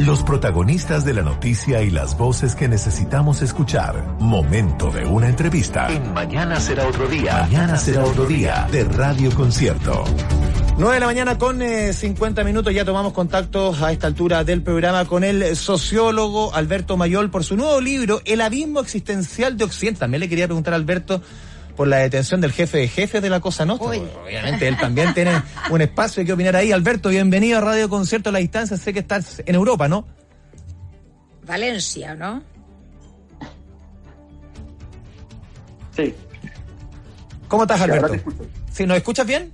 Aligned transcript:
Los 0.00 0.22
protagonistas 0.22 1.04
de 1.04 1.12
la 1.12 1.20
noticia 1.20 1.82
y 1.82 1.90
las 1.90 2.16
voces 2.16 2.54
que 2.54 2.68
necesitamos 2.68 3.42
escuchar. 3.42 4.16
Momento 4.18 4.90
de 4.90 5.04
una 5.04 5.28
entrevista. 5.28 5.92
En 5.92 6.14
Mañana 6.14 6.58
será 6.58 6.86
otro 6.86 7.06
día. 7.06 7.42
Mañana 7.42 7.76
será 7.76 8.04
otro 8.06 8.24
día 8.24 8.66
de 8.72 8.84
Radio 8.84 9.30
Concierto. 9.34 10.04
9 10.78 10.94
de 10.94 11.00
la 11.00 11.06
mañana 11.06 11.36
con 11.36 11.60
50 11.60 12.40
eh, 12.40 12.44
minutos, 12.46 12.72
ya 12.72 12.86
tomamos 12.86 13.12
contacto 13.12 13.74
a 13.78 13.92
esta 13.92 14.06
altura 14.06 14.42
del 14.42 14.62
programa 14.62 15.04
con 15.04 15.22
el 15.22 15.54
sociólogo 15.54 16.54
Alberto 16.54 16.96
Mayol 16.96 17.30
por 17.30 17.44
su 17.44 17.58
nuevo 17.58 17.78
libro, 17.82 18.22
El 18.24 18.40
abismo 18.40 18.80
existencial 18.80 19.58
de 19.58 19.64
Occidente. 19.64 20.00
También 20.00 20.20
le 20.20 20.30
quería 20.30 20.46
preguntar 20.46 20.72
a 20.72 20.76
Alberto 20.76 21.20
por 21.80 21.88
la 21.88 21.96
detención 21.96 22.42
del 22.42 22.52
jefe 22.52 22.76
de 22.76 22.88
jefes 22.88 23.22
de 23.22 23.30
la 23.30 23.40
Cosa 23.40 23.64
Nostra. 23.64 23.88
Obviamente 23.88 24.68
él 24.68 24.76
también 24.76 25.14
tiene 25.14 25.32
un 25.70 25.80
espacio 25.80 26.22
que 26.26 26.34
opinar 26.34 26.54
ahí. 26.54 26.72
Alberto, 26.72 27.08
bienvenido 27.08 27.56
a 27.56 27.62
Radio 27.62 27.88
Concierto 27.88 28.28
a 28.28 28.32
la 28.32 28.38
distancia. 28.38 28.76
Sé 28.76 28.92
que 28.92 28.98
estás 28.98 29.42
en 29.46 29.54
Europa, 29.54 29.88
¿no? 29.88 30.06
Valencia, 31.46 32.14
¿no? 32.14 32.42
Sí. 35.96 36.14
¿Cómo 37.48 37.62
estás, 37.62 37.80
Alberto? 37.80 38.30
¿Sí, 38.70 38.84
¿Nos 38.84 38.98
escuchas 38.98 39.26
bien? 39.26 39.50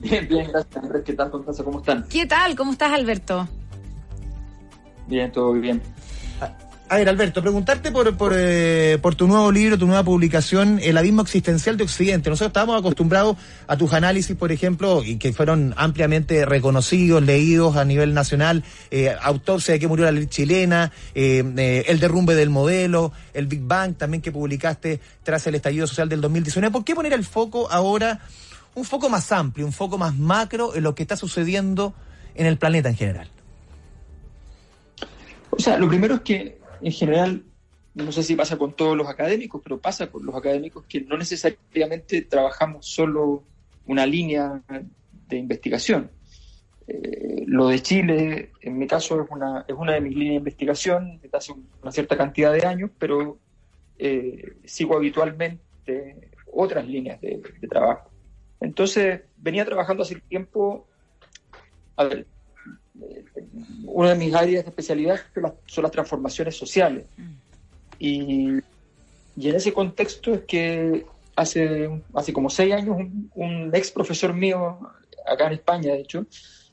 Bien, 0.00 0.28
bien, 0.28 0.50
gracias, 0.52 0.84
¿Qué 1.02 1.14
tal, 1.14 1.30
¿Cómo 1.30 1.78
están? 1.78 2.04
¿Qué 2.10 2.26
tal? 2.26 2.56
¿Cómo 2.56 2.72
estás, 2.72 2.92
Alberto? 2.92 3.48
Bien, 5.06 5.32
todo 5.32 5.54
bien. 5.54 5.80
A 6.90 6.96
ver, 6.96 7.06
Alberto, 7.10 7.42
preguntarte 7.42 7.92
por, 7.92 8.16
por, 8.16 8.32
eh, 8.34 8.98
por, 9.02 9.14
tu 9.14 9.28
nuevo 9.28 9.52
libro, 9.52 9.76
tu 9.76 9.86
nueva 9.86 10.02
publicación, 10.04 10.80
El 10.82 10.96
abismo 10.96 11.20
existencial 11.20 11.76
de 11.76 11.84
Occidente. 11.84 12.30
Nosotros 12.30 12.48
estábamos 12.48 12.78
acostumbrados 12.78 13.36
a 13.66 13.76
tus 13.76 13.92
análisis, 13.92 14.34
por 14.34 14.52
ejemplo, 14.52 15.04
y 15.04 15.18
que 15.18 15.34
fueron 15.34 15.74
ampliamente 15.76 16.46
reconocidos, 16.46 17.22
leídos 17.22 17.76
a 17.76 17.84
nivel 17.84 18.14
nacional, 18.14 18.64
eh, 18.90 19.14
autopsia 19.20 19.74
de 19.74 19.80
que 19.80 19.86
murió 19.86 20.06
la 20.06 20.12
ley 20.12 20.28
chilena, 20.28 20.90
eh, 21.14 21.44
eh, 21.58 21.84
el 21.88 22.00
derrumbe 22.00 22.34
del 22.34 22.48
modelo, 22.48 23.12
el 23.34 23.48
Big 23.48 23.60
Bang 23.64 23.94
también 23.94 24.22
que 24.22 24.32
publicaste 24.32 24.98
tras 25.22 25.46
el 25.46 25.56
estallido 25.56 25.86
social 25.86 26.08
del 26.08 26.22
2019. 26.22 26.72
¿Por 26.72 26.86
qué 26.86 26.94
poner 26.94 27.12
el 27.12 27.24
foco 27.24 27.70
ahora, 27.70 28.20
un 28.74 28.86
foco 28.86 29.10
más 29.10 29.30
amplio, 29.30 29.66
un 29.66 29.74
foco 29.74 29.98
más 29.98 30.16
macro 30.16 30.74
en 30.74 30.84
lo 30.84 30.94
que 30.94 31.02
está 31.02 31.18
sucediendo 31.18 31.92
en 32.34 32.46
el 32.46 32.56
planeta 32.56 32.88
en 32.88 32.96
general? 32.96 33.28
O 35.50 35.60
sea, 35.60 35.76
lo 35.76 35.86
primero 35.86 36.14
es 36.14 36.20
que 36.22 36.58
en 36.80 36.92
general, 36.92 37.44
no 37.94 38.12
sé 38.12 38.22
si 38.22 38.36
pasa 38.36 38.56
con 38.56 38.74
todos 38.74 38.96
los 38.96 39.08
académicos, 39.08 39.60
pero 39.62 39.80
pasa 39.80 40.08
con 40.08 40.24
los 40.24 40.34
académicos 40.34 40.84
que 40.86 41.00
no 41.00 41.16
necesariamente 41.16 42.22
trabajamos 42.22 42.86
solo 42.86 43.44
una 43.86 44.06
línea 44.06 44.62
de 45.28 45.36
investigación. 45.36 46.10
Eh, 46.86 47.44
lo 47.46 47.68
de 47.68 47.80
Chile, 47.80 48.52
en 48.62 48.78
mi 48.78 48.86
caso, 48.86 49.22
es 49.22 49.30
una, 49.30 49.64
es 49.68 49.74
una 49.76 49.94
de 49.94 50.00
mis 50.00 50.14
líneas 50.14 50.32
de 50.32 50.38
investigación 50.38 51.18
desde 51.20 51.36
hace 51.36 51.52
una 51.82 51.92
cierta 51.92 52.16
cantidad 52.16 52.52
de 52.52 52.66
años, 52.66 52.90
pero 52.98 53.38
eh, 53.98 54.56
sigo 54.64 54.96
habitualmente 54.96 56.30
otras 56.52 56.86
líneas 56.86 57.20
de, 57.20 57.42
trabajo. 57.68 58.10
Entonces, 58.60 59.22
venía 59.36 59.64
trabajando 59.64 60.02
hace 60.02 60.20
tiempo, 60.20 60.86
a 61.96 62.04
ver, 62.04 62.26
una 63.98 64.10
de 64.10 64.14
mis 64.14 64.32
áreas 64.32 64.64
de 64.64 64.70
especialidad 64.70 65.18
son 65.66 65.82
las, 65.82 65.90
transformaciones 65.90 66.56
sociales. 66.56 67.04
Y, 67.98 68.50
en 68.50 69.54
ese 69.56 69.72
contexto 69.72 70.34
es 70.34 70.42
que 70.42 71.04
hace, 71.34 71.90
hace 72.14 72.32
como 72.32 72.48
seis 72.48 72.74
años 72.74 72.96
un, 73.34 73.70
ex 73.74 73.90
profesor 73.90 74.32
mío, 74.32 74.78
acá 75.26 75.48
en 75.48 75.54
España 75.54 75.94
de 75.94 75.98
hecho, 75.98 76.26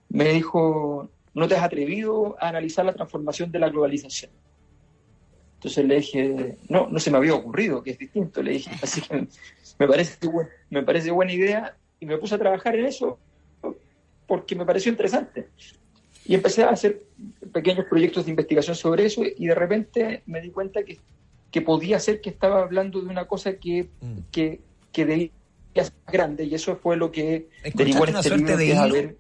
me 0.07 0.33
dijo, 0.33 1.09
no 1.33 1.47
te 1.47 1.55
has 1.55 1.63
atrevido 1.63 2.35
a 2.39 2.49
analizar 2.49 2.85
la 2.85 2.93
transformación 2.93 3.51
de 3.51 3.57
la 3.57 3.69
globalización. 3.69 4.29
Entonces 5.55 5.83
le 5.83 5.95
dije, 5.95 6.57
no, 6.69 6.89
no 6.91 6.99
se 6.99 7.09
me 7.09 7.17
había 7.17 7.33
ocurrido, 7.33 7.81
que 7.81 7.89
es 7.89 7.97
distinto. 7.97 8.43
Le 8.43 8.51
dije, 8.51 8.69
así 8.83 9.01
que 9.01 9.27
me 9.79 9.87
parece, 9.87 10.19
me 10.69 10.83
parece 10.83 11.09
buena 11.09 11.33
idea 11.33 11.75
y 11.99 12.05
me 12.05 12.19
puse 12.19 12.35
a 12.35 12.37
trabajar 12.37 12.75
en 12.75 12.85
eso 12.85 13.17
porque 14.27 14.55
me 14.55 14.63
pareció 14.63 14.91
interesante. 14.91 15.47
Y 16.25 16.35
empecé 16.35 16.63
a 16.63 16.69
hacer 16.69 17.03
pequeños 17.53 17.85
proyectos 17.85 18.25
de 18.25 18.31
investigación 18.31 18.75
sobre 18.75 19.05
eso 19.05 19.23
y 19.23 19.45
de 19.45 19.55
repente 19.55 20.23
me 20.25 20.41
di 20.41 20.49
cuenta 20.49 20.83
que, 20.83 20.99
que 21.51 21.61
podía 21.61 21.99
ser 21.99 22.19
que 22.19 22.29
estaba 22.29 22.61
hablando 22.61 22.99
de 22.99 23.07
una 23.07 23.25
cosa 23.25 23.53
que, 23.53 23.89
mm. 24.01 24.17
que, 24.31 24.61
que 24.91 25.05
debía 25.05 25.31
ser 25.75 25.93
más 26.05 26.13
grande 26.13 26.43
y 26.45 26.55
eso 26.55 26.75
fue 26.77 26.97
lo 26.97 27.11
que 27.11 27.49
derivó 27.73 28.05
en 28.07 28.15
este 28.15 28.37
libro. 28.37 28.57
De 28.57 29.17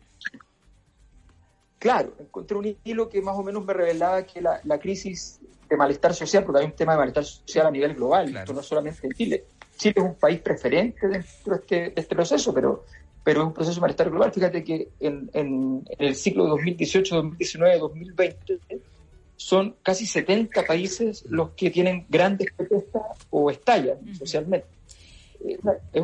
Claro, 1.85 2.13
encontré 2.19 2.57
un 2.57 2.75
hilo 2.83 3.09
que 3.09 3.21
más 3.21 3.37
o 3.37 3.43
menos 3.43 3.63
me 3.63 3.71
revelaba 3.71 4.23
que 4.23 4.41
la, 4.41 4.59
la 4.63 4.79
crisis 4.79 5.39
de 5.69 5.77
malestar 5.77 6.15
social, 6.15 6.43
porque 6.43 6.61
hay 6.61 6.65
un 6.65 6.71
tema 6.71 6.93
de 6.93 6.97
malestar 6.97 7.23
social 7.23 7.67
a 7.67 7.71
nivel 7.71 7.93
global, 7.93 8.35
esto 8.35 8.53
no 8.53 8.63
solamente 8.63 9.05
en 9.05 9.13
Chile. 9.13 9.43
Chile 9.77 9.93
es 9.97 10.03
un 10.03 10.15
país 10.15 10.39
preferente 10.39 11.07
dentro 11.07 11.53
de 11.53 11.59
este, 11.59 11.75
de 11.75 11.93
este 11.95 12.15
proceso, 12.15 12.53
pero 12.53 12.85
pero 13.25 13.41
es 13.41 13.47
un 13.47 13.53
proceso 13.53 13.81
malestar 13.81 14.11
global. 14.11 14.31
Fíjate 14.31 14.63
que 14.63 14.89
en, 14.99 15.31
en, 15.33 15.83
el 15.97 16.15
ciclo 16.15 16.45
2018, 16.45 17.15
2019, 17.15 17.79
2020 17.79 18.59
son 19.35 19.75
casi 19.81 20.05
70 20.05 20.63
países 20.63 21.25
los 21.27 21.49
que 21.49 21.71
tienen 21.71 22.05
grandes 22.07 22.53
protestas 22.55 23.01
o 23.31 23.49
estallan 23.49 23.97
socialmente. 24.15 24.67
Eh, 25.43 25.57
es, 25.91 26.03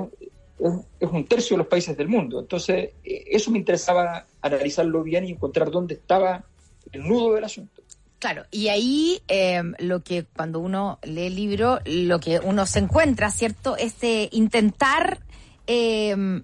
es, 0.99 1.09
un 1.11 1.25
tercio 1.27 1.53
de 1.53 1.59
los 1.59 1.67
países 1.67 1.95
del 1.95 2.07
mundo. 2.07 2.39
Entonces, 2.39 2.89
eh, 3.03 3.23
eso 3.27 3.51
me 3.51 3.59
interesaba 3.59 4.25
analizarlo 4.41 5.03
bien 5.03 5.25
y 5.25 5.31
encontrar 5.31 5.69
dónde 5.69 5.93
estaba 5.93 6.43
el 6.91 7.07
nudo 7.07 7.35
del 7.35 7.43
asunto. 7.43 7.83
Claro, 8.17 8.45
y 8.49 8.69
ahí 8.69 9.21
eh, 9.27 9.61
lo 9.77 10.03
que 10.03 10.25
cuando 10.25 10.59
uno 10.59 10.97
lee 11.03 11.27
el 11.27 11.35
libro, 11.35 11.79
lo 11.85 12.19
que 12.19 12.39
uno 12.39 12.65
se 12.65 12.79
encuentra, 12.79 13.29
¿cierto? 13.29 13.77
Es 13.77 13.99
de 13.99 14.27
intentar 14.31 15.19
eh, 15.67 16.15
eh, 16.15 16.41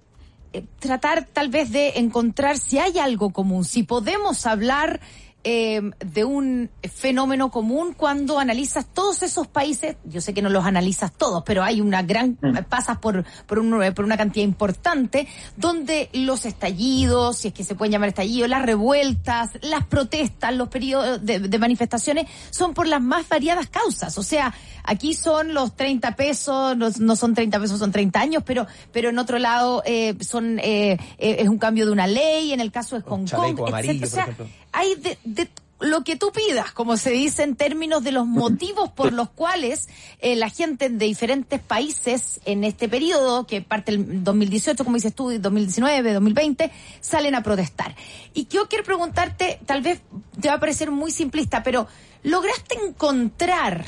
tratar 0.80 1.26
tal 1.26 1.50
vez 1.50 1.72
de 1.72 1.98
encontrar 1.98 2.58
si 2.58 2.80
hay 2.80 3.00
algo 3.00 3.32
común, 3.32 3.66
si 3.66 3.84
podemos 3.84 4.46
hablar 4.46 5.00
eh, 5.44 5.82
de 6.00 6.26
un 6.26 6.70
fenómeno 6.94 7.52
común 7.52 7.94
cuando 7.96 8.38
analizas 8.40 8.86
todos 8.86 9.24
esos 9.24 9.48
países, 9.48 9.96
yo 10.04 10.20
sé 10.20 10.34
que 10.34 10.42
no 10.42 10.50
los 10.50 10.66
analizas 10.66 11.14
todos, 11.14 11.44
pero 11.46 11.64
hay 11.64 11.80
una 11.80 12.02
gran, 12.02 12.38
mm. 12.42 12.66
pasas 12.68 12.98
por, 12.98 13.24
por, 13.46 13.60
un, 13.60 13.94
por 13.94 14.04
una 14.04 14.18
cantidad 14.18 14.44
importante, 14.44 15.28
donde 15.56 16.10
los 16.12 16.46
estallidos, 16.46 17.38
si 17.38 17.50
es 17.50 17.54
que 17.54 17.64
se 17.64 17.76
pueden 17.76 17.94
llamar 17.94 18.10
estallidos, 18.10 18.50
las 18.50 18.64
revueltas, 18.64 19.52
las 19.62 19.86
protestas, 19.86 20.54
los 20.54 20.68
periodos 20.68 21.24
de, 21.24 21.60
manifestaciones, 21.60 22.28
son 22.50 22.74
por 22.74 22.88
las 22.88 23.02
más 23.02 23.30
variadas 23.30 23.68
causas. 23.68 24.18
O 24.18 24.24
sea, 24.24 24.54
aquí 24.84 25.14
son 25.14 25.54
los 25.54 25.76
30 25.76 26.16
pesos, 26.16 26.76
no, 26.76 27.16
son 27.16 27.34
30 27.34 27.60
pesos, 27.60 27.80
son 27.80 27.92
30 27.92 28.20
años, 28.20 28.44
pero, 28.46 28.68
pero 28.92 29.10
en 29.10 29.20
otro 29.20 29.40
lado 29.40 29.82
eh, 29.86 30.16
son 30.20 30.60
eh, 30.60 30.98
es 31.18 31.48
un 31.48 31.58
cambio 31.58 31.86
de 31.86 31.92
una 31.92 32.08
ley, 32.08 32.52
en 32.52 32.60
el 32.60 32.72
caso 32.72 32.98
de 32.98 33.04
Hong 33.04 33.28
Kong, 33.28 33.60
etc 33.84 34.48
hay 34.78 34.96
de, 34.96 35.50
lo 35.80 36.04
que 36.04 36.16
tú 36.16 36.32
pidas, 36.32 36.72
como 36.72 36.98
se 36.98 37.12
dice 37.12 37.44
en 37.44 37.56
términos 37.56 38.04
de 38.04 38.12
los 38.12 38.26
motivos 38.26 38.92
por 38.92 39.14
los 39.14 39.30
cuales 39.30 39.88
eh, 40.20 40.36
la 40.36 40.50
gente 40.50 40.90
de 40.90 41.06
diferentes 41.06 41.60
países 41.60 42.40
en 42.46 42.64
este 42.64 42.90
periodo, 42.90 43.46
que 43.46 43.62
parte 43.62 43.92
del 43.92 44.24
2018, 44.24 44.84
como 44.84 44.98
dices 44.98 45.14
tú, 45.14 45.30
2019, 45.40 46.14
2020, 46.14 46.72
salen 47.00 47.36
a 47.36 47.44
protestar. 47.44 47.96
Y 48.34 48.48
yo 48.48 48.68
quiero 48.70 48.84
preguntarte, 48.84 49.60
tal 49.66 49.82
vez 49.82 50.02
te 50.40 50.48
va 50.48 50.56
a 50.56 50.60
parecer 50.60 50.90
muy 50.90 51.12
simplista, 51.12 51.64
pero 51.64 51.88
¿lograste 52.24 52.76
encontrar 52.84 53.86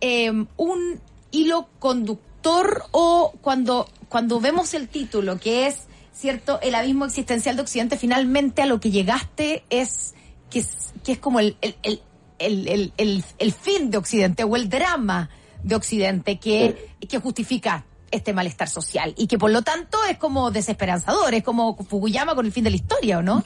em, 0.00 0.46
un 0.56 1.00
hilo 1.30 1.68
conductor 1.78 2.84
o 2.90 3.34
cuando, 3.40 3.88
cuando 4.08 4.40
vemos 4.40 4.74
el 4.74 4.88
título, 4.88 5.38
que 5.38 5.68
es, 5.68 5.86
cierto, 6.12 6.58
el 6.60 6.74
abismo 6.74 7.04
existencial 7.04 7.54
de 7.54 7.62
Occidente, 7.62 7.96
finalmente 7.96 8.62
a 8.62 8.66
lo 8.66 8.80
que 8.80 8.90
llegaste 8.90 9.64
es 9.70 10.14
que 10.50 10.60
es, 10.60 10.92
que 11.04 11.12
es 11.12 11.18
como 11.18 11.40
el, 11.40 11.56
el, 11.60 12.00
el, 12.38 12.92
el, 12.96 13.24
el 13.38 13.52
fin 13.52 13.90
de 13.90 13.98
Occidente 13.98 14.44
o 14.44 14.56
el 14.56 14.68
drama 14.68 15.30
de 15.62 15.74
Occidente 15.74 16.38
que, 16.38 16.90
que 17.08 17.18
justifica 17.18 17.84
este 18.10 18.32
malestar 18.32 18.68
social 18.68 19.14
y 19.16 19.26
que 19.26 19.38
por 19.38 19.50
lo 19.50 19.62
tanto 19.62 19.98
es 20.08 20.18
como 20.18 20.50
desesperanzador, 20.50 21.34
es 21.34 21.44
como 21.44 21.76
Fukuyama 21.76 22.34
con 22.34 22.46
el 22.46 22.52
fin 22.52 22.64
de 22.64 22.70
la 22.70 22.76
historia, 22.76 23.18
¿o 23.18 23.22
no? 23.22 23.44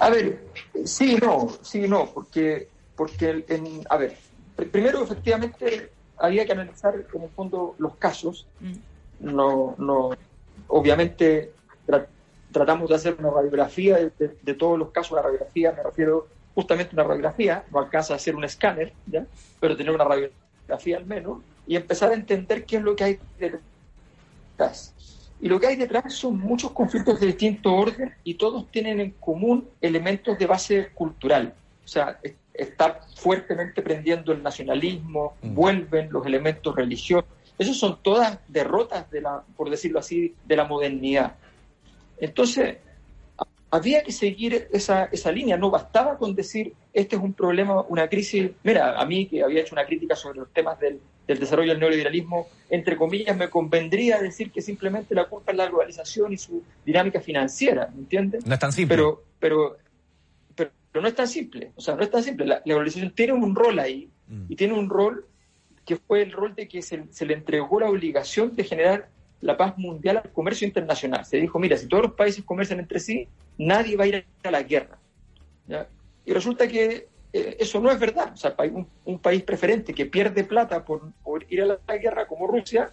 a 0.00 0.10
ver, 0.10 0.44
sí 0.84 1.16
no, 1.22 1.48
sí 1.62 1.86
no, 1.86 2.06
porque, 2.12 2.68
porque 2.96 3.44
en, 3.48 3.84
a 3.88 3.96
ver, 3.96 4.16
primero 4.70 5.02
efectivamente 5.02 5.92
había 6.18 6.44
que 6.44 6.52
analizar 6.52 6.94
en 7.14 7.22
el 7.22 7.30
fondo 7.30 7.76
los 7.78 7.94
casos, 7.96 8.46
mm. 8.60 8.74
no, 9.20 9.76
no, 9.78 10.10
obviamente 10.66 11.52
tratamos 12.52 12.88
de 12.88 12.94
hacer 12.94 13.16
una 13.18 13.30
radiografía 13.30 13.98
de, 14.18 14.54
todos 14.54 14.78
los 14.78 14.90
casos, 14.90 15.12
una 15.12 15.22
radiografía, 15.22 15.72
me 15.72 15.82
refiero 15.82 16.28
justamente 16.54 16.92
a 16.92 16.94
una 16.94 17.04
radiografía, 17.04 17.64
no 17.70 17.78
alcanza 17.78 18.14
a 18.14 18.16
hacer 18.16 18.34
un 18.34 18.44
escáner, 18.44 18.92
¿ya? 19.06 19.26
pero 19.60 19.76
tener 19.76 19.94
una 19.94 20.04
radiografía 20.04 20.96
al 20.96 21.06
menos, 21.06 21.38
y 21.66 21.76
empezar 21.76 22.10
a 22.10 22.14
entender 22.14 22.64
qué 22.64 22.76
es 22.76 22.82
lo 22.82 22.96
que 22.96 23.04
hay 23.04 23.18
detrás. 23.38 24.94
Y 25.40 25.48
lo 25.48 25.60
que 25.60 25.68
hay 25.68 25.76
detrás 25.76 26.12
son 26.14 26.38
muchos 26.38 26.72
conflictos 26.72 27.20
de 27.20 27.26
distinto 27.26 27.72
orden 27.72 28.12
y 28.24 28.34
todos 28.34 28.68
tienen 28.70 29.00
en 29.00 29.10
común 29.12 29.68
elementos 29.80 30.36
de 30.36 30.46
base 30.46 30.88
cultural. 30.94 31.54
O 31.84 31.88
sea, 31.88 32.18
está 32.58 33.00
fuertemente 33.14 33.80
prendiendo 33.82 34.32
el 34.32 34.42
nacionalismo, 34.42 35.34
mm. 35.42 35.54
vuelven 35.54 36.10
los 36.10 36.26
elementos 36.26 36.74
religiosos. 36.74 37.30
Esas 37.56 37.76
son 37.76 37.98
todas 38.02 38.38
derrotas, 38.48 39.10
de 39.10 39.20
la, 39.20 39.42
por 39.56 39.70
decirlo 39.70 40.00
así, 40.00 40.34
de 40.44 40.56
la 40.56 40.64
modernidad. 40.64 41.36
Entonces, 42.20 42.78
había 43.70 44.02
que 44.02 44.12
seguir 44.12 44.68
esa, 44.72 45.04
esa 45.06 45.30
línea, 45.30 45.56
no 45.56 45.70
bastaba 45.70 46.16
con 46.16 46.34
decir, 46.34 46.72
este 46.92 47.16
es 47.16 47.22
un 47.22 47.34
problema, 47.34 47.82
una 47.82 48.08
crisis, 48.08 48.50
mira, 48.62 48.98
a 48.98 49.04
mí 49.04 49.26
que 49.26 49.42
había 49.42 49.60
hecho 49.60 49.74
una 49.74 49.84
crítica 49.84 50.16
sobre 50.16 50.38
los 50.40 50.52
temas 50.52 50.80
del, 50.80 51.00
del 51.26 51.38
desarrollo 51.38 51.72
del 51.72 51.80
neoliberalismo, 51.80 52.48
entre 52.70 52.96
comillas, 52.96 53.36
me 53.36 53.50
convendría 53.50 54.20
decir 54.20 54.50
que 54.50 54.62
simplemente 54.62 55.14
la 55.14 55.26
culpa 55.26 55.52
es 55.52 55.58
la 55.58 55.66
globalización 55.66 56.32
y 56.32 56.38
su 56.38 56.62
dinámica 56.84 57.20
financiera, 57.20 57.90
¿me 57.94 58.00
entiendes? 58.00 58.46
No 58.46 58.54
es 58.54 58.60
tan 58.60 58.72
simple. 58.72 58.96
Pero, 58.96 59.24
pero, 59.38 59.76
pero, 60.54 60.70
no 61.02 61.06
es 61.06 61.14
tan 61.14 61.28
simple, 61.28 61.72
o 61.76 61.80
sea, 61.80 61.94
no 61.94 62.02
es 62.02 62.10
tan 62.10 62.22
simple. 62.22 62.46
La, 62.46 62.60
globalización 62.64 63.10
tiene 63.10 63.34
un 63.34 63.54
rol 63.54 63.78
ahí 63.78 64.10
mm. 64.26 64.46
y 64.48 64.56
tiene 64.56 64.72
un 64.72 64.88
rol 64.88 65.26
que 65.84 65.96
fue 65.96 66.22
el 66.22 66.32
rol 66.32 66.54
de 66.54 66.66
que 66.66 66.80
se, 66.80 67.04
se 67.10 67.26
le 67.26 67.34
entregó 67.34 67.80
la 67.80 67.90
obligación 67.90 68.56
de 68.56 68.64
generar 68.64 69.10
la 69.40 69.56
paz 69.56 69.76
mundial 69.78 70.18
al 70.18 70.32
comercio 70.32 70.66
internacional. 70.66 71.24
Se 71.24 71.36
dijo, 71.36 71.58
mira, 71.58 71.76
si 71.76 71.86
todos 71.86 72.04
los 72.04 72.12
países 72.14 72.44
comercian 72.44 72.80
entre 72.80 73.00
sí, 73.00 73.28
nadie 73.56 73.96
va 73.96 74.04
a 74.04 74.06
ir 74.06 74.26
a 74.42 74.50
la 74.50 74.62
guerra. 74.62 74.98
Y 76.24 76.32
resulta 76.32 76.66
que 76.66 77.08
eh, 77.32 77.56
eso 77.60 77.80
no 77.80 77.90
es 77.90 77.98
verdad. 77.98 78.34
Un, 79.04 79.18
país 79.18 79.42
preferente 79.42 79.94
que 79.94 80.06
pierde 80.06 80.44
plata 80.44 80.84
por, 80.84 81.12
ir 81.48 81.62
a 81.62 81.66
la, 81.66 81.96
guerra 81.96 82.26
como 82.26 82.46
Rusia, 82.46 82.90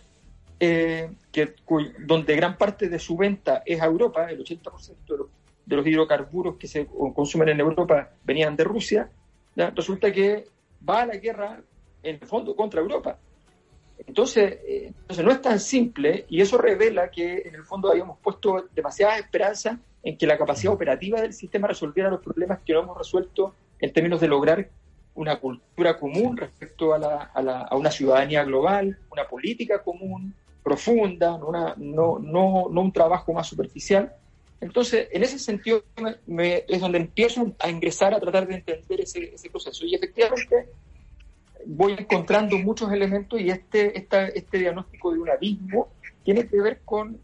eh, 0.59 1.12
que, 1.31 1.56
donde 2.06 2.36
gran 2.36 2.57
parte 2.57 2.89
de 2.89 3.00
su 3.00 3.18
venta 3.18 3.63
es 3.65 3.81
a 3.81 3.86
Europa, 3.86 4.30
el 4.30 4.44
80% 4.44 4.95
de 5.07 5.18
los, 5.18 5.27
de 5.65 5.75
los, 5.75 5.88
hidrocarburos 5.88 6.57
que 6.57 6.68
se 6.68 6.88
consumen 7.15 7.50
en 7.50 7.59
Europa 7.59 8.12
venían 8.24 8.56
de 8.56 8.63
Rusia, 8.63 9.09
resulta 9.56 10.12
que 10.12 10.45
va 10.88 11.01
a 11.01 11.06
la 11.07 11.15
guerra 11.15 11.62
en 12.03 12.19
el 12.21 12.27
fondo 12.27 12.56
contra 12.56 12.81
Europa. 12.81 13.18
Entonces, 14.06 14.59
eh, 14.68 14.88
entonces 14.88 15.25
no 15.25 15.31
es 15.31 15.42
tan 15.42 15.59
simple 15.59 16.25
y 16.30 16.42
eso 16.42 16.57
revela 16.57 17.09
que 17.09 17.44
en 17.45 17.56
el 17.56 17.63
fondo 17.63 17.89
habíamos 17.92 18.18
puesto 18.19 18.68
demasiada 18.74 19.18
esperanza 19.18 19.80
en 20.03 20.18
que 20.18 20.27
la 20.27 20.38
capacidad 20.38 20.74
operativa 20.74 21.21
del 21.21 21.33
sistema 21.33 21.68
resolviera 21.68 22.09
los 22.09 22.21
problemas 22.21 22.59
que 22.65 22.74
no 22.74 22.81
hemos 22.81 22.97
resuelto 22.97 23.56
en 23.80 23.92
términos 23.92 24.21
de 24.21 24.27
lograr 24.27 24.69
una 25.15 25.39
cultura 25.39 25.97
común 25.97 26.38
respecto 26.38 26.94
a, 26.94 27.00
la, 27.00 27.15
a, 27.33 27.42
la, 27.42 27.62
a 27.62 27.75
una 27.75 27.89
ciudadanía 27.89 28.44
global, 28.44 28.97
una 29.12 29.27
política 29.27 29.81
común, 29.81 30.33
profunda, 30.62 31.38
no, 31.38 31.48
una, 31.48 31.74
no, 31.77 32.19
no, 32.19 32.68
no 32.69 32.81
un 32.81 32.91
trabajo 32.91 33.31
más 33.33 33.48
superficial. 33.48 34.13
Entonces, 34.59 35.07
en 35.12 35.24
ese 35.24 35.39
sentido 35.39 35.83
me, 36.25 36.65
es 36.68 36.81
donde 36.81 36.98
empiezo 36.98 37.53
a 37.59 37.69
ingresar 37.69 38.13
a 38.13 38.19
tratar 38.19 38.48
de 38.48 38.56
entender 38.56 39.01
ese, 39.01 39.33
ese 39.33 39.50
proceso. 39.50 39.86
Y 39.86 39.95
efectivamente, 39.95 40.69
voy 41.65 41.94
encontrando 41.94 42.57
muchos 42.59 42.91
elementos 42.91 43.39
y 43.39 43.50
este, 43.50 43.97
esta, 43.97 44.27
este 44.27 44.59
diagnóstico 44.59 45.13
de 45.13 45.19
un 45.19 45.29
abismo 45.29 45.89
tiene 46.23 46.47
que 46.47 46.62
ver 46.62 46.81
con, 46.85 47.19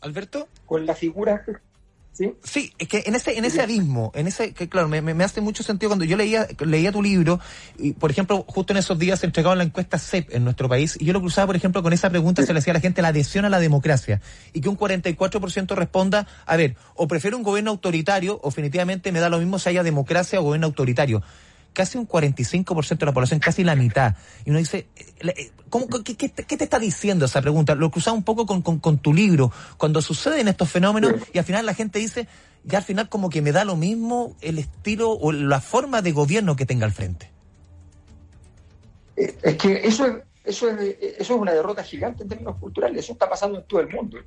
Alberto, 0.00 0.48
con 0.66 0.86
la 0.86 0.94
figura 0.94 1.44
¿Sí? 2.12 2.34
sí, 2.44 2.74
es 2.78 2.88
que 2.88 3.04
en 3.06 3.14
ese, 3.14 3.38
en 3.38 3.46
ese 3.46 3.62
abismo, 3.62 4.12
en 4.14 4.26
ese, 4.26 4.52
que 4.52 4.68
claro, 4.68 4.86
me, 4.86 5.00
me, 5.00 5.24
hace 5.24 5.40
mucho 5.40 5.62
sentido 5.62 5.88
cuando 5.88 6.04
yo 6.04 6.18
leía, 6.18 6.46
leía 6.60 6.92
tu 6.92 7.02
libro, 7.02 7.40
y 7.78 7.94
por 7.94 8.10
ejemplo, 8.10 8.44
justo 8.46 8.74
en 8.74 8.76
esos 8.76 8.98
días 8.98 9.20
se 9.20 9.26
entregaba 9.26 9.56
la 9.56 9.64
encuesta 9.64 9.98
CEP 9.98 10.34
en 10.34 10.44
nuestro 10.44 10.68
país, 10.68 10.98
y 11.00 11.06
yo 11.06 11.14
lo 11.14 11.22
cruzaba, 11.22 11.46
por 11.46 11.56
ejemplo, 11.56 11.82
con 11.82 11.94
esa 11.94 12.10
pregunta, 12.10 12.42
se 12.42 12.52
le 12.52 12.58
hacía 12.58 12.72
a 12.72 12.74
la 12.74 12.80
gente 12.80 13.00
la 13.00 13.08
adhesión 13.08 13.46
a 13.46 13.48
la 13.48 13.60
democracia, 13.60 14.20
y 14.52 14.60
que 14.60 14.68
un 14.68 14.76
44% 14.76 15.74
responda, 15.74 16.26
a 16.44 16.56
ver, 16.58 16.76
o 16.94 17.08
prefiero 17.08 17.38
un 17.38 17.42
gobierno 17.42 17.70
autoritario, 17.70 18.38
o 18.42 18.50
definitivamente 18.50 19.10
me 19.10 19.20
da 19.20 19.30
lo 19.30 19.38
mismo 19.38 19.58
si 19.58 19.70
haya 19.70 19.82
democracia 19.82 20.38
o 20.38 20.42
gobierno 20.42 20.66
autoritario 20.66 21.22
casi 21.72 21.98
un 21.98 22.06
45% 22.06 22.98
de 22.98 23.06
la 23.06 23.12
población, 23.12 23.40
casi 23.40 23.64
la 23.64 23.76
mitad. 23.76 24.14
Y 24.44 24.50
uno 24.50 24.58
dice, 24.58 24.86
eh, 24.96 25.34
eh, 25.36 25.50
¿cómo, 25.70 25.88
qué, 25.88 26.16
qué, 26.16 26.28
te 26.28 26.64
está 26.64 26.78
diciendo 26.78 27.24
esa 27.24 27.40
pregunta? 27.40 27.74
Lo 27.74 27.90
cruzaba 27.90 28.16
un 28.16 28.24
poco 28.24 28.46
con, 28.46 28.62
con, 28.62 28.98
tu 28.98 29.12
libro, 29.12 29.52
cuando 29.78 30.02
suceden 30.02 30.48
estos 30.48 30.70
fenómenos 30.70 31.14
y 31.32 31.38
al 31.38 31.44
final 31.44 31.66
la 31.66 31.74
gente 31.74 31.98
dice, 31.98 32.28
ya 32.64 32.78
al 32.78 32.84
final 32.84 33.08
como 33.08 33.30
que 33.30 33.42
me 33.42 33.52
da 33.52 33.64
lo 33.64 33.76
mismo 33.76 34.36
el 34.40 34.58
estilo 34.58 35.10
o 35.10 35.32
la 35.32 35.60
forma 35.60 36.02
de 36.02 36.12
gobierno 36.12 36.56
que 36.56 36.66
tenga 36.66 36.86
al 36.86 36.92
frente. 36.92 37.30
Eh, 39.16 39.36
es 39.42 39.56
que 39.56 39.86
eso 39.86 40.06
es, 40.06 40.14
eso 40.44 40.68
es, 40.70 40.96
eso 41.00 41.34
es 41.34 41.40
una 41.40 41.52
derrota 41.52 41.82
gigante 41.82 42.22
en 42.22 42.28
términos 42.28 42.56
culturales, 42.58 43.04
eso 43.04 43.12
está 43.12 43.28
pasando 43.28 43.58
en 43.58 43.64
todo 43.66 43.80
el 43.80 43.88
mundo. 43.88 44.18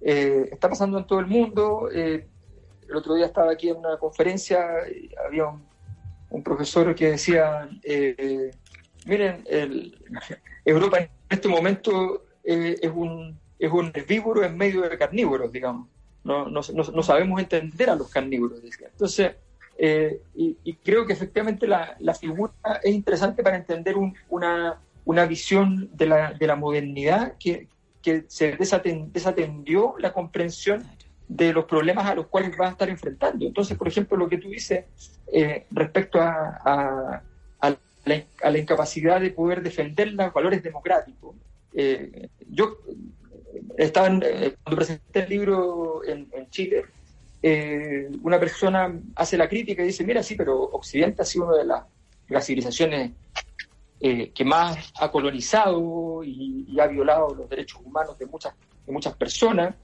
está 0.00 0.68
pasando 0.68 0.98
en 0.98 1.06
todo 1.06 1.18
el 1.20 1.26
mundo. 1.26 1.88
el 1.90 2.26
otro 2.94 3.14
día 3.14 3.26
estaba 3.26 3.52
aquí 3.52 3.68
en 3.68 3.76
una 3.76 3.98
conferencia, 3.98 4.64
había 5.26 5.46
un 5.46 5.75
un 6.30 6.42
profesor 6.42 6.94
que 6.94 7.10
decía, 7.10 7.68
eh, 7.82 8.50
miren, 9.06 9.44
el, 9.46 9.98
Europa 10.64 10.98
en 10.98 11.08
este 11.30 11.48
momento 11.48 12.24
eh, 12.44 12.76
es, 12.80 12.90
un, 12.94 13.38
es 13.58 13.70
un 13.70 13.90
herbívoro 13.94 14.44
en 14.44 14.56
medio 14.56 14.82
de 14.82 14.98
carnívoros, 14.98 15.52
digamos. 15.52 15.88
No, 16.24 16.48
no, 16.48 16.60
no, 16.60 17.02
sabemos 17.04 17.40
entender 17.40 17.88
a 17.88 17.94
los 17.94 18.10
carnívoros. 18.10 18.60
Entonces, 18.64 19.36
eh, 19.78 20.20
y, 20.34 20.74
creo 20.74 21.06
que 21.06 21.12
efectivamente 21.12 21.68
la, 21.68 21.96
la, 22.00 22.14
figura 22.14 22.52
es 22.82 22.92
interesante 22.92 23.44
para 23.44 23.56
entender 23.56 23.94
una, 24.28 24.80
una 25.04 25.24
visión 25.26 25.88
de 25.92 26.06
la, 26.06 26.32
de 26.32 26.46
la 26.48 26.56
modernidad 26.56 27.34
que, 27.38 27.68
que 28.02 28.24
se 28.26 28.56
desatendió 28.56 29.94
la 29.98 30.12
comprensión 30.12 30.84
de 31.28 31.52
los 31.52 31.64
problemas 31.64 32.06
a 32.06 32.14
los 32.14 32.26
cuales 32.28 32.56
va 32.60 32.68
a 32.68 32.70
estar 32.70 32.88
enfrentando. 32.88 33.46
Entonces, 33.46 33.76
por 33.76 33.88
ejemplo, 33.88 34.16
lo 34.16 34.28
que 34.28 34.38
tú 34.38 34.48
dices 34.48 34.84
eh, 35.32 35.66
respecto 35.70 36.20
a, 36.20 37.22
la, 38.04 38.58
incapacidad 38.58 39.20
de 39.20 39.30
poder 39.30 39.62
defender 39.62 40.12
los 40.12 40.32
valores 40.32 40.62
democráticos. 40.62 41.34
Eh, 41.74 42.28
yo 42.48 42.78
estaba 43.76 44.06
eh, 44.22 44.54
cuando 44.62 44.76
presenté 44.76 45.24
el 45.24 45.28
libro 45.28 46.02
en, 46.04 46.28
Chile, 46.50 46.84
una 48.22 48.38
persona 48.38 48.92
hace 49.16 49.36
la 49.36 49.48
crítica 49.48 49.82
y 49.82 49.86
dice, 49.86 50.04
mira, 50.04 50.22
sí, 50.22 50.36
pero 50.36 50.62
Occidente 50.62 51.22
ha 51.22 51.24
sido 51.24 51.46
una 51.46 51.56
de 51.56 51.64
las, 51.64 52.46
civilizaciones 52.46 53.10
que 53.98 54.44
más 54.44 54.92
ha 55.00 55.10
colonizado 55.10 56.22
y, 56.22 56.66
y, 56.68 56.78
ha 56.78 56.86
violado 56.86 57.34
los 57.34 57.48
derechos 57.48 57.80
humanos 57.84 58.16
de 58.18 58.26
muchas, 58.26 58.54
de 58.86 58.92
muchas 58.92 59.16
personas. 59.16 59.74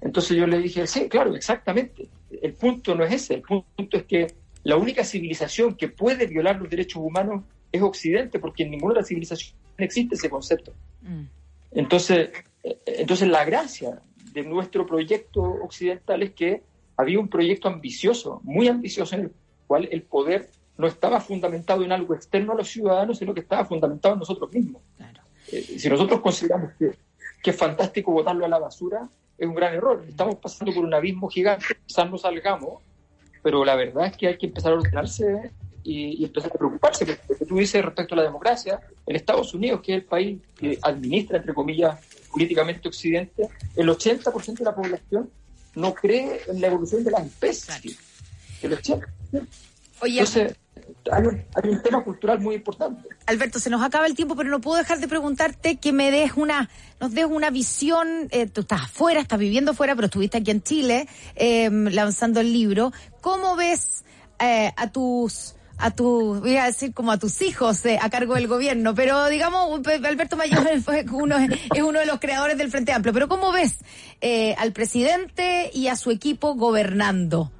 Entonces 0.00 0.36
yo 0.36 0.46
le 0.46 0.58
dije, 0.58 0.86
sí, 0.86 1.08
claro, 1.08 1.34
exactamente. 1.34 2.08
El 2.42 2.54
punto 2.54 2.94
no 2.94 3.04
es 3.04 3.12
ese, 3.12 3.34
el 3.34 3.42
punto 3.42 3.96
es 3.96 4.04
que 4.04 4.34
la 4.62 4.76
única 4.76 5.04
civilización 5.04 5.74
que 5.74 5.88
puede 5.88 6.26
violar 6.26 6.60
los 6.60 6.70
derechos 6.70 7.02
humanos 7.02 7.44
es 7.72 7.82
Occidente, 7.82 8.38
porque 8.38 8.64
en 8.64 8.72
ninguna 8.72 8.92
otra 8.92 9.04
civilización 9.04 9.56
existe 9.78 10.14
ese 10.14 10.28
concepto. 10.28 10.74
Mm. 11.02 11.24
Entonces, 11.72 12.30
eh, 12.62 12.78
entonces 12.86 13.28
la 13.28 13.44
gracia 13.44 14.00
de 14.32 14.42
nuestro 14.42 14.86
proyecto 14.86 15.42
occidental 15.42 16.22
es 16.22 16.32
que 16.32 16.62
había 16.96 17.18
un 17.18 17.28
proyecto 17.28 17.68
ambicioso, 17.68 18.40
muy 18.44 18.68
ambicioso, 18.68 19.14
en 19.14 19.22
el 19.22 19.32
cual 19.66 19.88
el 19.90 20.02
poder 20.02 20.50
no 20.76 20.86
estaba 20.86 21.20
fundamentado 21.20 21.84
en 21.84 21.92
algo 21.92 22.14
externo 22.14 22.52
a 22.52 22.56
los 22.56 22.68
ciudadanos, 22.68 23.18
sino 23.18 23.34
que 23.34 23.40
estaba 23.40 23.64
fundamentado 23.64 24.14
en 24.14 24.20
nosotros 24.20 24.52
mismos. 24.52 24.82
Eh, 25.52 25.62
si 25.62 25.88
nosotros 25.88 26.20
consideramos 26.20 26.72
que, 26.78 26.92
que 27.42 27.50
es 27.50 27.56
fantástico 27.56 28.12
botarlo 28.12 28.44
a 28.44 28.48
la 28.48 28.58
basura, 28.58 29.08
es 29.40 29.48
un 29.48 29.54
gran 29.54 29.74
error. 29.74 30.04
Estamos 30.06 30.36
pasando 30.36 30.72
por 30.74 30.84
un 30.84 30.92
abismo 30.92 31.28
gigante, 31.28 31.64
quizás 31.86 32.10
no 32.10 32.18
salgamos, 32.18 32.82
pero 33.42 33.64
la 33.64 33.74
verdad 33.74 34.06
es 34.06 34.16
que 34.16 34.28
hay 34.28 34.36
que 34.36 34.46
empezar 34.46 34.72
a 34.72 34.76
ordenarse 34.76 35.50
y, 35.82 36.22
empezar 36.22 36.52
a 36.54 36.58
preocuparse. 36.58 37.06
Porque 37.26 37.46
tú 37.46 37.56
dices 37.56 37.82
respecto 37.82 38.14
a 38.14 38.18
la 38.18 38.24
democracia, 38.24 38.80
en 39.06 39.16
Estados 39.16 39.54
Unidos, 39.54 39.80
que 39.82 39.92
es 39.92 40.02
el 40.02 40.04
país 40.04 40.38
que 40.54 40.78
administra, 40.82 41.38
entre 41.38 41.54
comillas, 41.54 41.98
políticamente 42.30 42.86
Occidente, 42.86 43.48
el 43.76 43.88
80% 43.88 44.58
de 44.58 44.64
la 44.64 44.74
población 44.74 45.30
no 45.74 45.94
cree 45.94 46.42
en 46.46 46.60
la 46.60 46.66
evolución 46.66 47.02
de 47.02 47.10
las 47.10 47.26
especies. 47.26 47.98
El 48.60 48.78
80%. 48.78 49.06
Oye, 50.02 50.18
Entonces, 50.18 50.54
hay 51.10 51.70
un, 51.70 51.82
tema 51.82 52.02
cultural 52.02 52.40
muy 52.40 52.56
importante. 52.56 53.08
Alberto, 53.26 53.58
se 53.58 53.70
nos 53.70 53.82
acaba 53.82 54.06
el 54.06 54.14
tiempo, 54.14 54.36
pero 54.36 54.50
no 54.50 54.60
puedo 54.60 54.78
dejar 54.78 54.98
de 54.98 55.08
preguntarte 55.08 55.76
que 55.76 55.92
me 55.92 56.10
des 56.10 56.32
una, 56.36 56.68
nos 57.00 57.12
des 57.12 57.24
una 57.24 57.50
visión, 57.50 58.28
eh, 58.30 58.46
tú 58.46 58.62
estás 58.62 58.82
afuera, 58.82 59.20
estás 59.20 59.38
viviendo 59.38 59.72
afuera, 59.72 59.94
pero 59.94 60.06
estuviste 60.06 60.38
aquí 60.38 60.50
en 60.50 60.62
Chile 60.62 61.08
em, 61.34 61.86
lanzando 61.86 62.40
el 62.40 62.52
libro. 62.52 62.92
¿Cómo 63.20 63.56
ves 63.56 64.04
eh, 64.38 64.72
a 64.76 64.90
tus 64.90 65.54
a 65.82 65.90
tu, 65.92 66.40
voy 66.40 66.58
a 66.58 66.66
decir 66.66 66.92
como 66.92 67.10
a 67.10 67.18
tus 67.18 67.40
hijos 67.40 67.86
eh, 67.86 67.98
a 68.02 68.10
cargo 68.10 68.34
del 68.34 68.46
gobierno, 68.48 68.94
pero 68.94 69.28
digamos, 69.28 69.80
Alberto 70.04 70.36
Mayor 70.36 70.78
fue 70.84 71.06
uno, 71.10 71.38
es 71.38 71.82
uno 71.82 72.00
de 72.00 72.04
los 72.04 72.20
creadores 72.20 72.58
del 72.58 72.70
Frente 72.70 72.92
Amplio, 72.92 73.14
pero 73.14 73.28
¿cómo 73.28 73.50
ves 73.50 73.78
al 74.58 74.72
presidente 74.74 75.70
y 75.72 75.88
a 75.88 75.96
su 75.96 76.10
equipo 76.10 76.54
gobernando? 76.54 77.50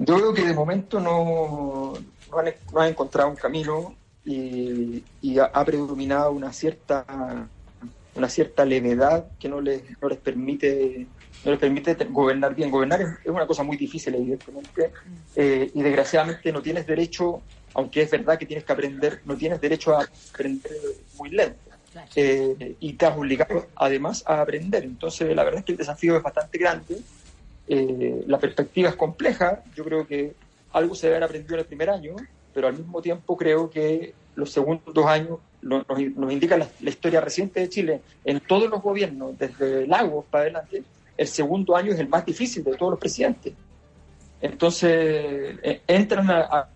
Yo 0.00 0.16
creo 0.16 0.32
que 0.32 0.46
de 0.46 0.54
momento 0.54 0.98
no, 0.98 1.92
no, 2.32 2.80
han, 2.80 2.88
encontrado 2.88 3.28
un 3.28 3.36
camino 3.36 3.94
y, 4.24 5.02
ha, 5.38 5.64
predominado 5.64 6.32
una 6.32 6.52
cierta 6.52 7.04
una 8.14 8.28
cierta 8.28 8.64
levedad 8.64 9.26
que 9.38 9.48
no 9.48 9.60
les, 9.60 9.82
no 10.00 10.08
les 10.08 10.18
permite 10.18 11.06
no 11.44 11.50
les 11.50 11.60
permite 11.60 11.94
gobernar 12.06 12.54
bien. 12.54 12.70
Gobernar 12.70 13.00
es, 13.02 13.08
una 13.26 13.46
cosa 13.46 13.62
muy 13.62 13.76
difícil, 13.76 14.14
evidentemente, 14.14 14.90
eh, 15.36 15.70
y 15.74 15.82
desgraciadamente 15.82 16.50
no 16.50 16.62
tienes 16.62 16.86
derecho, 16.86 17.42
aunque 17.74 18.02
es 18.02 18.10
verdad 18.10 18.38
que 18.38 18.46
tienes 18.46 18.64
que 18.64 18.72
aprender, 18.72 19.20
no 19.26 19.36
tienes 19.36 19.60
derecho 19.60 19.96
a 19.96 20.06
aprender 20.32 20.72
muy 21.18 21.30
lento. 21.30 21.70
Eh, 22.14 22.76
y 22.78 22.92
te 22.92 23.06
has 23.06 23.16
obligado 23.16 23.66
además 23.76 24.22
a 24.26 24.40
aprender. 24.40 24.84
Entonces, 24.84 25.34
la 25.34 25.44
verdad 25.44 25.60
es 25.60 25.64
que 25.64 25.72
el 25.72 25.78
desafío 25.78 26.16
es 26.16 26.22
bastante 26.22 26.58
grande. 26.58 27.00
Eh, 27.72 28.24
la 28.26 28.40
perspectiva 28.40 28.88
es 28.88 28.96
compleja. 28.96 29.62
Yo 29.76 29.84
creo 29.84 30.04
que 30.04 30.34
algo 30.72 30.96
se 30.96 31.06
debe 31.06 31.18
haber 31.18 31.28
aprendido 31.28 31.54
en 31.54 31.60
el 31.60 31.66
primer 31.66 31.88
año, 31.88 32.16
pero 32.52 32.66
al 32.66 32.76
mismo 32.76 33.00
tiempo 33.00 33.36
creo 33.36 33.70
que 33.70 34.12
los 34.34 34.50
segundos 34.50 34.92
dos 34.92 35.06
años 35.06 35.38
nos, 35.62 35.86
nos 35.88 36.32
indica 36.32 36.56
la, 36.56 36.68
historia 36.80 37.20
reciente 37.20 37.60
de 37.60 37.68
Chile 37.68 38.00
en 38.24 38.40
todos 38.40 38.68
los 38.68 38.82
gobiernos, 38.82 39.38
desde 39.38 39.86
Lagos 39.86 40.24
para 40.28 40.42
adelante, 40.42 40.82
el 41.16 41.28
segundo 41.28 41.76
año 41.76 41.92
es 41.92 42.00
el 42.00 42.08
más 42.08 42.26
difícil 42.26 42.64
de 42.64 42.76
todos 42.76 42.90
los 42.90 42.98
presidentes. 42.98 43.52
Entonces, 44.40 44.90
eh, 45.62 45.82
entran 45.86 46.28
a, 46.28 46.68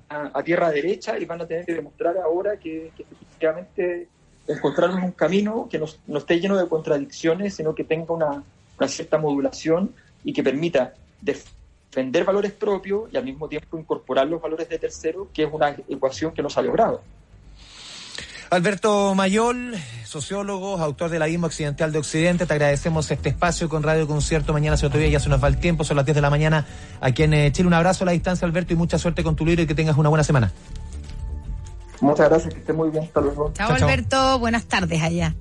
tierra 0.44 0.70
derecha 0.70 1.18
y 1.18 1.24
van 1.24 1.40
a 1.40 1.46
tener 1.46 1.64
que 1.66 1.74
demostrar 1.74 2.16
ahora 2.18 2.56
que, 2.56 2.92
efectivamente 2.96 4.06
encontraron 4.46 5.02
un 5.02 5.12
camino 5.12 5.66
que 5.68 5.80
no, 5.80 6.18
esté 6.18 6.38
lleno 6.38 6.56
de 6.56 6.68
contradicciones, 6.68 7.54
sino 7.54 7.74
que 7.74 7.82
tenga 7.82 8.14
una, 8.14 8.44
una 8.78 8.88
cierta 8.88 9.18
modulación 9.18 9.92
y 10.24 10.32
que 10.32 10.42
permita 10.42 10.94
defender 11.20 12.24
valores 12.24 12.52
propios 12.52 13.12
y 13.12 13.16
al 13.16 13.24
mismo 13.24 13.48
tiempo 13.48 13.78
incorporar 13.78 14.26
los 14.26 14.40
valores 14.40 14.68
de 14.68 14.78
tercero, 14.78 15.28
que 15.32 15.44
es 15.44 15.48
una 15.52 15.76
ecuación 15.88 16.32
que 16.32 16.42
nos 16.42 16.56
ha 16.58 16.62
logrado. 16.62 17.02
Alberto 18.50 19.14
Mayol, 19.14 19.74
sociólogo, 20.04 20.78
autor 20.78 21.10
de 21.10 21.18
la 21.18 21.24
Abismo 21.24 21.46
Occidental 21.46 21.90
de 21.92 21.98
Occidente, 21.98 22.46
te 22.46 22.52
agradecemos 22.52 23.10
este 23.10 23.30
espacio 23.30 23.68
con 23.68 23.82
Radio 23.82 24.06
Concierto. 24.06 24.52
Mañana 24.52 24.76
se 24.76 24.86
otro 24.86 25.00
día, 25.00 25.08
ya 25.08 25.18
se 25.18 25.28
nos 25.28 25.42
va 25.42 25.48
el 25.48 25.58
tiempo, 25.58 25.82
son 25.82 25.96
las 25.96 26.06
10 26.06 26.14
de 26.14 26.20
la 26.20 26.30
mañana 26.30 26.66
aquí 27.00 27.24
en 27.24 27.34
eh, 27.34 27.52
Chile. 27.52 27.66
Un 27.66 27.74
abrazo 27.74 28.04
a 28.04 28.06
la 28.06 28.12
distancia, 28.12 28.46
Alberto, 28.46 28.72
y 28.72 28.76
mucha 28.76 28.98
suerte 28.98 29.24
con 29.24 29.34
tu 29.34 29.44
libro 29.44 29.62
y 29.62 29.66
que 29.66 29.74
tengas 29.74 29.96
una 29.96 30.08
buena 30.08 30.22
semana. 30.22 30.52
Muchas 32.00 32.28
gracias, 32.28 32.52
que 32.52 32.60
esté 32.60 32.72
muy 32.72 32.90
bien. 32.90 33.04
Hasta 33.04 33.20
luego. 33.20 33.52
Chao, 33.54 33.72
Alberto. 33.72 34.38
Buenas 34.38 34.66
tardes 34.66 35.02
allá. 35.02 35.34